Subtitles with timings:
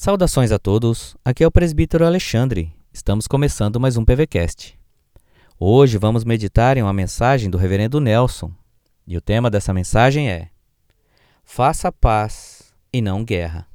[0.00, 2.72] Saudações a todos, aqui é o presbítero Alexandre.
[2.92, 4.78] Estamos começando mais um PVCast.
[5.58, 8.52] Hoje vamos meditar em uma mensagem do reverendo Nelson,
[9.04, 10.50] e o tema dessa mensagem é:
[11.42, 13.66] Faça paz e não guerra.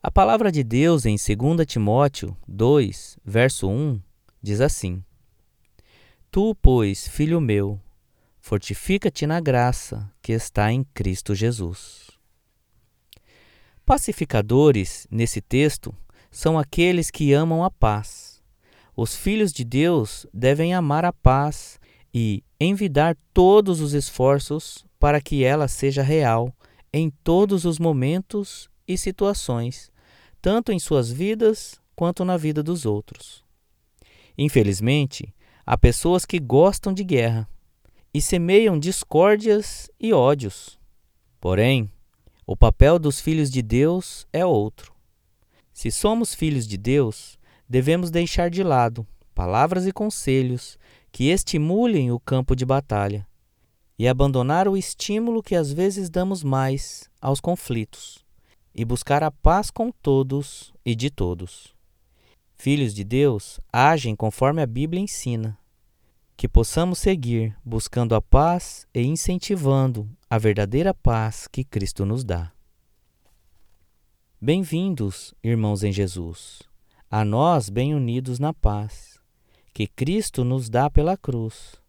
[0.00, 4.00] A palavra de Deus em 2 Timóteo 2, verso 1,
[4.40, 5.02] diz assim:
[6.30, 7.80] Tu, pois, filho meu,
[8.42, 12.10] fortifica-te na graça que está em Cristo Jesus.
[13.86, 15.94] Pacificadores, nesse texto,
[16.28, 18.42] são aqueles que amam a paz.
[18.96, 21.78] Os filhos de Deus devem amar a paz
[22.12, 26.52] e envidar todos os esforços para que ela seja real
[26.92, 29.90] em todos os momentos e situações,
[30.42, 33.44] tanto em suas vidas quanto na vida dos outros.
[34.36, 35.32] Infelizmente,
[35.64, 37.48] há pessoas que gostam de guerra
[38.14, 40.78] e semeiam discórdias e ódios.
[41.40, 41.90] Porém,
[42.46, 44.92] o papel dos filhos de Deus é outro.
[45.72, 50.78] Se somos filhos de Deus, devemos deixar de lado palavras e conselhos
[51.10, 53.26] que estimulem o campo de batalha
[53.98, 58.24] e abandonar o estímulo que às vezes damos mais aos conflitos
[58.74, 61.74] e buscar a paz com todos e de todos.
[62.56, 65.58] Filhos de Deus agem conforme a Bíblia ensina
[66.42, 72.50] que possamos seguir buscando a paz e incentivando a verdadeira paz que Cristo nos dá.
[74.40, 76.60] Bem-vindos, irmãos em Jesus,
[77.08, 79.20] a nós bem unidos na paz,
[79.72, 81.80] que Cristo nos dá pela cruz,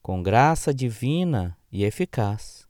[0.00, 2.66] com graça divina e eficaz.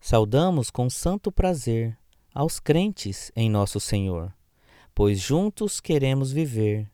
[0.00, 1.96] Saudamos com santo prazer
[2.34, 4.34] aos crentes em nosso Senhor,
[4.92, 6.90] pois juntos queremos viver,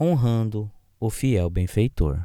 [0.00, 2.24] honrando o fiel benfeitor.